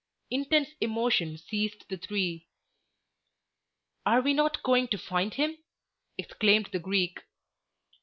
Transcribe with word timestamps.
Intense 0.31 0.69
emotion 0.81 1.37
seized 1.37 1.87
the 1.87 1.95
three. 1.97 2.47
"Are 4.03 4.19
we 4.21 4.33
not 4.33 4.63
going 4.63 4.87
to 4.87 4.97
find 4.97 5.35
him?" 5.35 5.55
exclaimed 6.17 6.69
the 6.71 6.79
Greek. 6.79 7.19